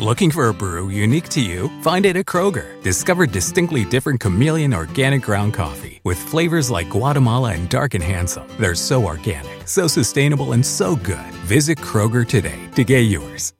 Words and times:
Looking 0.00 0.32
for 0.32 0.48
a 0.48 0.52
brew 0.52 0.88
unique 0.88 1.28
to 1.30 1.40
you? 1.40 1.70
Find 1.82 2.04
it 2.04 2.16
at 2.16 2.26
Kroger. 2.26 2.82
Discover 2.82 3.26
distinctly 3.26 3.84
different 3.84 4.18
chameleon 4.18 4.74
organic 4.74 5.22
ground 5.22 5.54
coffee 5.54 6.00
with 6.02 6.18
flavors 6.18 6.68
like 6.68 6.90
Guatemala 6.90 7.52
and 7.52 7.68
Dark 7.68 7.94
and 7.94 8.02
Handsome. 8.02 8.42
They're 8.58 8.74
so 8.74 9.04
organic, 9.04 9.68
so 9.68 9.86
sustainable, 9.86 10.52
and 10.52 10.66
so 10.66 10.96
good. 10.96 11.32
Visit 11.46 11.78
Kroger 11.78 12.26
today 12.26 12.58
to 12.74 12.82
get 12.82 13.02
yours. 13.02 13.54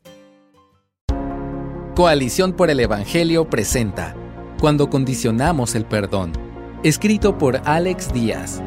Coalición 1.94 2.54
por 2.54 2.68
el 2.68 2.80
Evangelio 2.80 3.48
presenta 3.48 4.16
Cuando 4.58 4.90
condicionamos 4.90 5.76
el 5.76 5.84
perdón, 5.84 6.32
escrito 6.82 7.38
por 7.38 7.60
Alex 7.64 8.12
Díaz. 8.12 8.60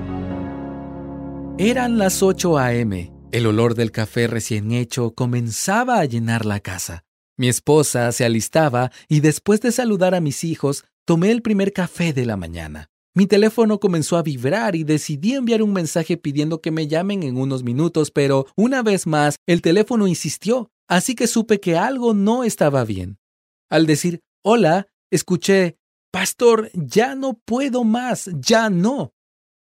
Eran 1.58 1.98
las 1.98 2.24
8 2.24 2.58
a.m. 2.58 3.12
El 3.34 3.46
olor 3.46 3.76
del 3.76 3.92
café 3.92 4.28
recién 4.28 4.72
hecho 4.72 5.12
comenzaba 5.12 6.00
a 6.00 6.06
llenar 6.06 6.46
la 6.46 6.62
casa. 6.62 7.04
Mi 7.38 7.50
esposa 7.50 8.12
se 8.12 8.26
alistaba 8.26 8.92
y 9.08 9.20
después 9.20 9.62
de 9.62 9.72
saludar 9.72 10.16
a 10.16 10.22
mis 10.22 10.44
hijos, 10.44 10.86
tomé 11.06 11.32
el 11.32 11.44
primer 11.44 11.72
café 11.72 12.12
de 12.12 12.26
la 12.26 12.36
mañana. 12.36 12.90
Mi 13.14 13.28
teléfono 13.28 13.80
comenzó 13.80 14.18
a 14.18 14.24
vibrar 14.24 14.76
y 14.76 14.84
decidí 14.84 15.34
enviar 15.34 15.62
un 15.62 15.72
mensaje 15.72 16.18
pidiendo 16.18 16.62
que 16.62 16.72
me 16.72 16.88
llamen 16.88 17.22
en 17.22 17.38
unos 17.38 17.64
minutos, 17.64 18.10
pero 18.10 18.48
una 18.56 18.82
vez 18.82 19.06
más 19.06 19.36
el 19.48 19.62
teléfono 19.62 20.08
insistió, 20.08 20.72
así 20.88 21.14
que 21.14 21.28
supe 21.28 21.60
que 21.60 21.78
algo 21.78 22.16
no 22.16 22.44
estaba 22.44 22.84
bien. 22.86 23.20
Al 23.70 23.86
decir 23.86 24.22
hola, 24.44 24.88
escuché, 25.12 25.78
Pastor, 26.12 26.72
ya 26.74 27.16
no 27.16 27.40
puedo 27.46 27.84
más, 27.84 28.30
ya 28.40 28.70
no. 28.70 29.14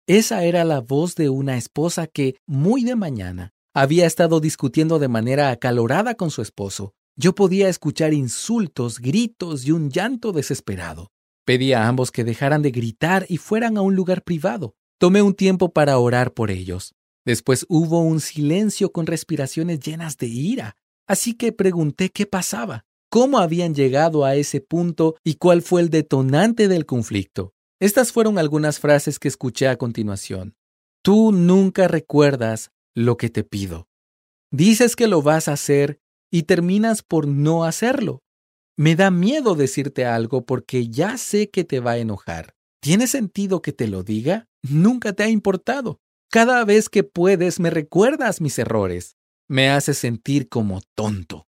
Esa 0.08 0.44
era 0.44 0.64
la 0.64 0.80
voz 0.80 1.14
de 1.14 1.28
una 1.28 1.56
esposa 1.56 2.08
que, 2.08 2.36
muy 2.46 2.82
de 2.82 2.96
mañana, 2.96 3.52
había 3.72 4.06
estado 4.06 4.40
discutiendo 4.40 4.98
de 4.98 5.08
manera 5.08 5.50
acalorada 5.50 6.16
con 6.16 6.30
su 6.30 6.42
esposo. 6.42 6.94
Yo 7.16 7.34
podía 7.34 7.68
escuchar 7.68 8.14
insultos, 8.14 8.98
gritos 8.98 9.66
y 9.66 9.72
un 9.72 9.90
llanto 9.90 10.32
desesperado. 10.32 11.10
Pedí 11.44 11.72
a 11.72 11.86
ambos 11.86 12.10
que 12.10 12.24
dejaran 12.24 12.62
de 12.62 12.70
gritar 12.70 13.26
y 13.28 13.36
fueran 13.36 13.76
a 13.76 13.82
un 13.82 13.94
lugar 13.94 14.22
privado. 14.22 14.74
Tomé 14.98 15.20
un 15.20 15.34
tiempo 15.34 15.72
para 15.72 15.98
orar 15.98 16.32
por 16.32 16.50
ellos. 16.50 16.94
Después 17.26 17.66
hubo 17.68 18.00
un 18.00 18.20
silencio 18.20 18.92
con 18.92 19.06
respiraciones 19.06 19.80
llenas 19.80 20.16
de 20.16 20.26
ira, 20.26 20.76
así 21.06 21.34
que 21.34 21.52
pregunté 21.52 22.10
qué 22.10 22.26
pasaba, 22.26 22.84
cómo 23.10 23.38
habían 23.38 23.74
llegado 23.74 24.24
a 24.24 24.34
ese 24.34 24.60
punto 24.60 25.16
y 25.22 25.34
cuál 25.34 25.62
fue 25.62 25.82
el 25.82 25.90
detonante 25.90 26.66
del 26.66 26.86
conflicto. 26.86 27.52
Estas 27.78 28.12
fueron 28.12 28.38
algunas 28.38 28.78
frases 28.78 29.18
que 29.18 29.28
escuché 29.28 29.68
a 29.68 29.76
continuación. 29.76 30.54
Tú 31.02 31.32
nunca 31.32 31.88
recuerdas 31.88 32.70
lo 32.94 33.16
que 33.16 33.28
te 33.28 33.44
pido. 33.44 33.88
Dices 34.50 34.96
que 34.96 35.08
lo 35.08 35.22
vas 35.22 35.48
a 35.48 35.54
hacer 35.54 36.01
y 36.32 36.44
terminas 36.44 37.02
por 37.02 37.28
no 37.28 37.62
hacerlo. 37.62 38.22
Me 38.76 38.96
da 38.96 39.10
miedo 39.10 39.54
decirte 39.54 40.06
algo 40.06 40.46
porque 40.46 40.88
ya 40.88 41.18
sé 41.18 41.50
que 41.50 41.62
te 41.62 41.78
va 41.78 41.92
a 41.92 41.98
enojar. 41.98 42.54
¿Tiene 42.80 43.06
sentido 43.06 43.60
que 43.60 43.72
te 43.72 43.86
lo 43.86 44.02
diga? 44.02 44.48
Nunca 44.62 45.12
te 45.12 45.22
ha 45.22 45.28
importado. 45.28 46.00
Cada 46.30 46.64
vez 46.64 46.88
que 46.88 47.04
puedes 47.04 47.60
me 47.60 47.68
recuerdas 47.68 48.40
mis 48.40 48.58
errores. 48.58 49.16
Me 49.46 49.68
haces 49.68 49.98
sentir 49.98 50.48
como 50.48 50.80
tonto. 50.96 51.46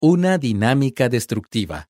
Una 0.00 0.36
dinámica 0.38 1.08
destructiva. 1.08 1.88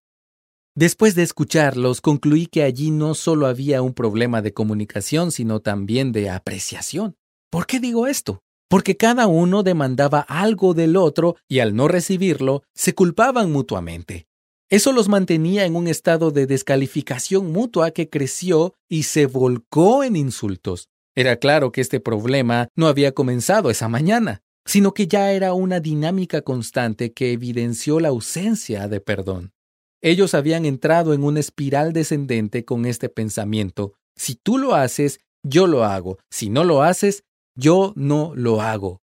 Después 0.75 1.15
de 1.15 1.23
escucharlos, 1.23 2.03
concluí 2.03 2.47
que 2.47 2.63
allí 2.63 2.91
no 2.91 3.15
solo 3.15 3.47
había 3.47 3.81
un 3.81 3.95
problema 3.95 4.43
de 4.43 4.53
comunicación, 4.53 5.33
sino 5.33 5.61
también 5.61 6.13
de 6.13 6.29
apreciación. 6.29 7.17
¿Por 7.51 7.67
qué 7.67 7.81
digo 7.81 8.07
esto? 8.07 8.43
Porque 8.73 8.97
cada 8.97 9.27
uno 9.27 9.63
demandaba 9.63 10.21
algo 10.21 10.73
del 10.73 10.97
otro 10.97 11.37
y 11.47 11.59
al 11.59 11.77
no 11.77 11.89
recibirlo, 11.89 12.63
se 12.73 12.95
culpaban 12.95 13.53
mutuamente. 13.53 14.29
Eso 14.71 14.93
los 14.93 15.11
mantenía 15.11 15.67
en 15.67 15.77
un 15.77 15.89
estado 15.89 16.31
de 16.31 16.47
descalificación 16.47 17.53
mutua 17.53 17.91
que 17.91 18.09
creció 18.09 18.73
y 18.89 19.03
se 19.03 19.27
volcó 19.27 20.05
en 20.05 20.17
insultos. 20.17 20.89
Era 21.15 21.37
claro 21.37 21.71
que 21.71 21.83
este 21.83 22.01
problema 22.01 22.69
no 22.75 22.87
había 22.87 23.13
comenzado 23.13 23.69
esa 23.69 23.91
mañana, 23.91 24.41
sino 24.65 24.95
que 24.95 25.07
ya 25.07 25.33
era 25.33 25.53
una 25.53 25.79
dinámica 25.79 26.41
constante 26.41 27.13
que 27.13 27.33
evidenció 27.33 28.01
la 28.01 28.09
ausencia 28.09 28.89
de 28.89 29.01
perdón. 29.01 29.53
Ellos 30.01 30.33
habían 30.33 30.65
entrado 30.65 31.13
en 31.13 31.25
una 31.25 31.41
espiral 31.41 31.93
descendente 31.93 32.65
con 32.65 32.87
este 32.87 33.11
pensamiento. 33.11 33.93
Si 34.17 34.35
tú 34.35 34.57
lo 34.57 34.75
haces, 34.75 35.21
yo 35.43 35.67
lo 35.67 35.85
hago. 35.85 36.19
Si 36.31 36.49
no 36.49 36.65
lo 36.65 36.83
haces, 36.83 37.25
yo 37.55 37.93
no 37.97 38.33
lo 38.35 38.61
hago. 38.61 39.01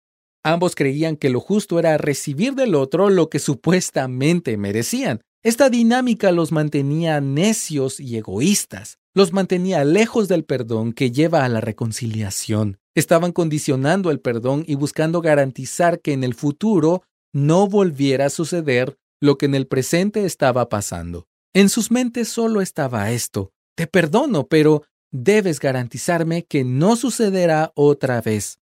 Ambos 0.44 0.75
creían 0.75 1.17
que 1.17 1.29
lo 1.29 1.39
justo 1.39 1.79
era 1.79 1.97
recibir 1.97 2.53
del 2.53 2.75
otro 2.75 3.09
lo 3.09 3.29
que 3.29 3.39
supuestamente 3.39 4.57
merecían. 4.57 5.22
Esta 5.44 5.69
dinámica 5.69 6.31
los 6.31 6.51
mantenía 6.51 7.22
necios 7.22 8.00
y 8.00 8.17
egoístas, 8.17 8.97
los 9.13 9.34
mantenía 9.34 9.84
lejos 9.84 10.28
del 10.28 10.44
perdón 10.44 10.94
que 10.94 11.11
lleva 11.11 11.45
a 11.45 11.50
la 11.50 11.61
reconciliación. 11.61 12.78
Estaban 12.95 13.31
condicionando 13.31 14.11
el 14.11 14.19
perdón 14.19 14.63
y 14.67 14.75
buscando 14.75 15.22
garantizar 15.22 16.00
que 16.00 16.13
en 16.13 16.23
el 16.23 16.34
futuro 16.34 17.03
no 17.34 17.67
volviera 17.67 18.28
a 18.28 18.29
suceder 18.29 18.97
lo 19.22 19.38
que 19.38 19.47
en 19.47 19.55
el 19.55 19.67
presente 19.67 20.25
estaba 20.25 20.69
pasando. 20.69 21.28
En 21.53 21.69
sus 21.69 21.91
mentes 21.91 22.29
solo 22.29 22.61
estaba 22.61 23.11
esto. 23.11 23.51
Te 23.75 23.88
perdono, 23.88 24.47
pero 24.47 24.84
debes 25.24 25.59
garantizarme 25.59 26.46
que 26.46 26.64
no 26.64 26.96
sucederá 26.96 27.72
otra 27.76 28.22
vez. 28.22 28.59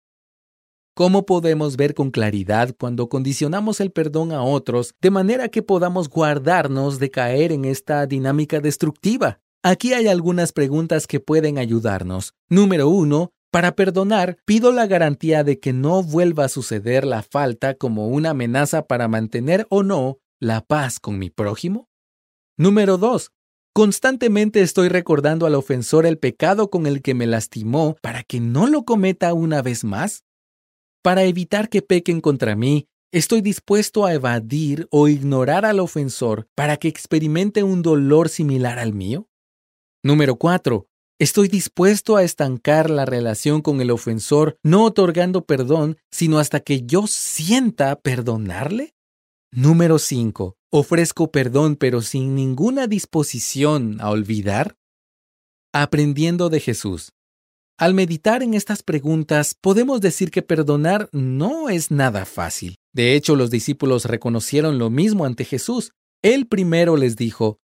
¿Cómo 0.94 1.24
podemos 1.24 1.76
ver 1.76 1.94
con 1.94 2.10
claridad 2.10 2.74
cuando 2.78 3.08
condicionamos 3.08 3.80
el 3.80 3.92
perdón 3.92 4.32
a 4.32 4.42
otros 4.42 4.94
de 5.00 5.10
manera 5.10 5.48
que 5.48 5.62
podamos 5.62 6.08
guardarnos 6.08 6.98
de 6.98 7.10
caer 7.10 7.52
en 7.52 7.64
esta 7.64 8.04
dinámica 8.06 8.60
destructiva? 8.60 9.40
Aquí 9.62 9.92
hay 9.92 10.08
algunas 10.08 10.52
preguntas 10.52 11.06
que 11.06 11.20
pueden 11.20 11.58
ayudarnos. 11.58 12.34
Número 12.48 12.88
uno, 12.88 13.32
para 13.52 13.76
perdonar, 13.76 14.38
pido 14.44 14.72
la 14.72 14.86
garantía 14.86 15.44
de 15.44 15.60
que 15.60 15.72
no 15.72 16.02
vuelva 16.02 16.46
a 16.46 16.48
suceder 16.48 17.04
la 17.04 17.22
falta 17.22 17.74
como 17.74 18.08
una 18.08 18.30
amenaza 18.30 18.86
para 18.86 19.06
mantener 19.06 19.66
o 19.70 19.82
no 19.82 20.18
la 20.40 20.62
paz 20.62 20.98
con 20.98 21.18
mi 21.18 21.30
prójimo. 21.30 21.88
Número 22.56 22.98
dos, 22.98 23.30
Constantemente 23.72 24.62
estoy 24.62 24.88
recordando 24.88 25.46
al 25.46 25.54
ofensor 25.54 26.04
el 26.04 26.18
pecado 26.18 26.70
con 26.70 26.86
el 26.86 27.02
que 27.02 27.14
me 27.14 27.28
lastimó 27.28 27.96
para 28.02 28.24
que 28.24 28.40
no 28.40 28.66
lo 28.66 28.84
cometa 28.84 29.32
una 29.32 29.62
vez 29.62 29.84
más. 29.84 30.24
Para 31.02 31.22
evitar 31.22 31.68
que 31.68 31.80
pequen 31.80 32.20
contra 32.20 32.56
mí, 32.56 32.88
estoy 33.12 33.42
dispuesto 33.42 34.04
a 34.04 34.12
evadir 34.12 34.88
o 34.90 35.06
ignorar 35.06 35.64
al 35.64 35.78
ofensor 35.78 36.48
para 36.56 36.78
que 36.78 36.88
experimente 36.88 37.62
un 37.62 37.82
dolor 37.82 38.28
similar 38.28 38.80
al 38.80 38.92
mío. 38.92 39.28
Número 40.02 40.34
4. 40.34 40.86
Estoy 41.20 41.46
dispuesto 41.48 42.16
a 42.16 42.24
estancar 42.24 42.90
la 42.90 43.04
relación 43.04 43.62
con 43.62 43.80
el 43.80 43.92
ofensor, 43.92 44.56
no 44.64 44.84
otorgando 44.84 45.44
perdón, 45.44 45.96
sino 46.10 46.40
hasta 46.40 46.58
que 46.58 46.82
yo 46.82 47.06
sienta 47.06 47.94
perdonarle. 48.00 48.94
Número 49.52 49.98
5. 49.98 50.56
¿Ofrezco 50.72 51.32
perdón 51.32 51.74
pero 51.74 52.00
sin 52.00 52.36
ninguna 52.36 52.86
disposición 52.86 54.00
a 54.00 54.10
olvidar? 54.10 54.76
Aprendiendo 55.72 56.48
de 56.48 56.60
Jesús. 56.60 57.10
Al 57.76 57.92
meditar 57.92 58.44
en 58.44 58.54
estas 58.54 58.84
preguntas, 58.84 59.56
podemos 59.60 60.00
decir 60.00 60.30
que 60.30 60.42
perdonar 60.42 61.08
no 61.10 61.70
es 61.70 61.90
nada 61.90 62.24
fácil. 62.24 62.76
De 62.92 63.16
hecho, 63.16 63.34
los 63.34 63.50
discípulos 63.50 64.04
reconocieron 64.04 64.78
lo 64.78 64.90
mismo 64.90 65.24
ante 65.24 65.44
Jesús. 65.44 65.92
Él 66.22 66.46
primero 66.46 66.96
les 66.96 67.16
dijo, 67.16 67.58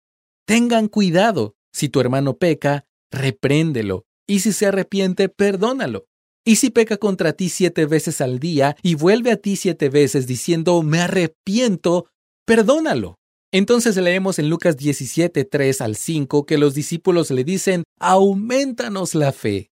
Tengan 0.46 0.88
cuidado, 0.88 1.56
si 1.72 1.90
tu 1.90 2.00
hermano 2.00 2.38
peca, 2.38 2.86
repréndelo, 3.10 4.06
y 4.26 4.40
si 4.40 4.52
se 4.52 4.66
arrepiente, 4.66 5.28
perdónalo. 5.28 6.06
Y 6.46 6.56
si 6.56 6.70
peca 6.70 6.98
contra 6.98 7.32
ti 7.32 7.48
siete 7.48 7.84
veces 7.86 8.20
al 8.20 8.38
día 8.38 8.76
y 8.82 8.94
vuelve 8.94 9.30
a 9.30 9.36
ti 9.36 9.56
siete 9.56 9.88
veces 9.88 10.26
diciendo, 10.26 10.82
me 10.82 11.00
arrepiento, 11.00 12.06
perdónalo. 12.44 13.16
Entonces 13.52 13.96
leemos 13.96 14.38
en 14.38 14.50
Lucas 14.50 14.76
17, 14.76 15.44
3 15.44 15.80
al 15.80 15.96
5 15.96 16.44
que 16.44 16.58
los 16.58 16.74
discípulos 16.74 17.30
le 17.30 17.44
dicen, 17.44 17.84
aumentanos 18.00 19.14
la 19.14 19.32
fe. 19.32 19.70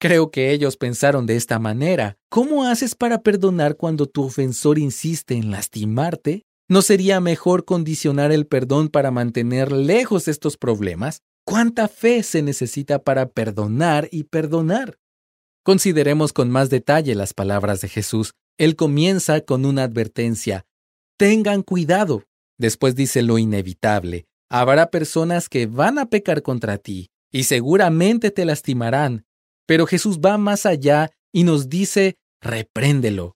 Creo 0.00 0.30
que 0.30 0.52
ellos 0.52 0.76
pensaron 0.76 1.26
de 1.26 1.34
esta 1.34 1.58
manera, 1.58 2.16
¿cómo 2.30 2.64
haces 2.64 2.94
para 2.94 3.22
perdonar 3.22 3.76
cuando 3.76 4.06
tu 4.06 4.22
ofensor 4.22 4.78
insiste 4.78 5.34
en 5.34 5.50
lastimarte? 5.50 6.42
¿No 6.68 6.82
sería 6.82 7.20
mejor 7.20 7.64
condicionar 7.64 8.30
el 8.30 8.46
perdón 8.46 8.90
para 8.90 9.10
mantener 9.10 9.72
lejos 9.72 10.28
estos 10.28 10.56
problemas? 10.56 11.22
¿Cuánta 11.44 11.88
fe 11.88 12.22
se 12.22 12.42
necesita 12.42 13.02
para 13.02 13.30
perdonar 13.30 14.08
y 14.12 14.24
perdonar? 14.24 14.98
Consideremos 15.64 16.32
con 16.32 16.50
más 16.50 16.70
detalle 16.70 17.16
las 17.16 17.34
palabras 17.34 17.80
de 17.80 17.88
Jesús. 17.88 18.34
Él 18.58 18.76
comienza 18.76 19.40
con 19.40 19.64
una 19.64 19.82
advertencia. 19.82 20.64
Tengan 21.18 21.62
cuidado. 21.62 22.22
Después 22.58 22.94
dice 22.94 23.22
lo 23.22 23.38
inevitable. 23.38 24.26
Habrá 24.48 24.88
personas 24.88 25.48
que 25.48 25.66
van 25.66 25.98
a 25.98 26.06
pecar 26.06 26.42
contra 26.42 26.78
ti 26.78 27.10
y 27.32 27.42
seguramente 27.42 28.30
te 28.30 28.44
lastimarán. 28.44 29.26
Pero 29.66 29.86
Jesús 29.86 30.20
va 30.20 30.38
más 30.38 30.64
allá 30.64 31.10
y 31.32 31.42
nos 31.42 31.68
dice, 31.68 32.14
repréndelo. 32.40 33.34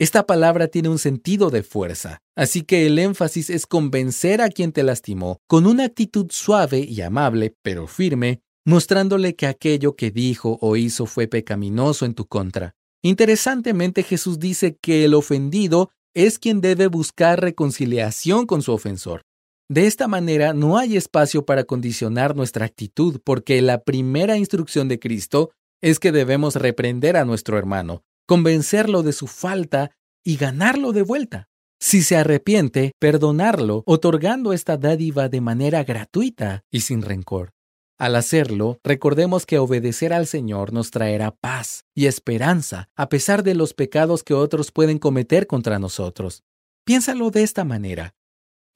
Esta 0.00 0.24
palabra 0.24 0.68
tiene 0.68 0.88
un 0.88 0.98
sentido 0.98 1.50
de 1.50 1.62
fuerza, 1.62 2.20
así 2.34 2.62
que 2.62 2.86
el 2.86 2.98
énfasis 2.98 3.50
es 3.50 3.66
convencer 3.66 4.40
a 4.40 4.48
quien 4.48 4.72
te 4.72 4.82
lastimó 4.82 5.38
con 5.46 5.66
una 5.66 5.84
actitud 5.84 6.28
suave 6.30 6.78
y 6.78 7.02
amable, 7.02 7.54
pero 7.62 7.86
firme, 7.86 8.40
mostrándole 8.64 9.34
que 9.34 9.46
aquello 9.46 9.96
que 9.96 10.10
dijo 10.10 10.56
o 10.62 10.76
hizo 10.76 11.04
fue 11.04 11.28
pecaminoso 11.28 12.06
en 12.06 12.14
tu 12.14 12.26
contra. 12.26 12.74
Interesantemente, 13.02 14.02
Jesús 14.02 14.38
dice 14.38 14.76
que 14.80 15.04
el 15.04 15.12
ofendido 15.14 15.90
es 16.18 16.40
quien 16.40 16.60
debe 16.60 16.88
buscar 16.88 17.40
reconciliación 17.40 18.46
con 18.46 18.60
su 18.60 18.72
ofensor. 18.72 19.22
De 19.70 19.86
esta 19.86 20.08
manera 20.08 20.52
no 20.52 20.76
hay 20.76 20.96
espacio 20.96 21.46
para 21.46 21.62
condicionar 21.62 22.34
nuestra 22.34 22.66
actitud 22.66 23.20
porque 23.22 23.62
la 23.62 23.84
primera 23.84 24.36
instrucción 24.36 24.88
de 24.88 24.98
Cristo 24.98 25.52
es 25.80 26.00
que 26.00 26.10
debemos 26.10 26.56
reprender 26.56 27.16
a 27.16 27.24
nuestro 27.24 27.56
hermano, 27.56 28.02
convencerlo 28.26 29.04
de 29.04 29.12
su 29.12 29.28
falta 29.28 29.92
y 30.24 30.36
ganarlo 30.36 30.92
de 30.92 31.02
vuelta. 31.02 31.48
Si 31.78 32.02
se 32.02 32.16
arrepiente, 32.16 32.90
perdonarlo, 32.98 33.84
otorgando 33.86 34.52
esta 34.52 34.76
dádiva 34.76 35.28
de 35.28 35.40
manera 35.40 35.84
gratuita 35.84 36.64
y 36.72 36.80
sin 36.80 37.02
rencor. 37.02 37.52
Al 37.98 38.14
hacerlo, 38.14 38.78
recordemos 38.84 39.44
que 39.44 39.58
obedecer 39.58 40.12
al 40.12 40.28
Señor 40.28 40.72
nos 40.72 40.92
traerá 40.92 41.32
paz 41.32 41.84
y 41.96 42.06
esperanza 42.06 42.88
a 42.94 43.08
pesar 43.08 43.42
de 43.42 43.56
los 43.56 43.74
pecados 43.74 44.22
que 44.22 44.34
otros 44.34 44.70
pueden 44.70 45.00
cometer 45.00 45.48
contra 45.48 45.80
nosotros. 45.80 46.44
Piénsalo 46.84 47.30
de 47.30 47.42
esta 47.42 47.64
manera. 47.64 48.14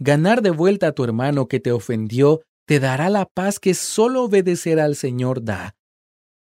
Ganar 0.01 0.43
de 0.43 0.51
vuelta 0.51 0.89
a 0.89 0.93
tu 0.93 1.05
hermano 1.05 1.47
que 1.47 1.61
te 1.61 1.71
ofendió 1.71 2.41
te 2.67 2.81
dará 2.81 3.11
la 3.11 3.27
paz 3.27 3.61
que 3.61 3.75
solo 3.75 4.25
obedecer 4.25 4.81
al 4.81 4.97
Señor 4.97 5.45
da. 5.45 5.77